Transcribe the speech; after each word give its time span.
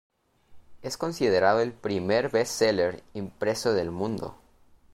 Es 0.81 0.97
considerado 0.97 1.59
el 1.59 1.73
"primer 1.73 2.29
bestseller 2.31 3.03
impreso 3.13 3.71
del 3.71 3.91
mundo". 3.91 4.35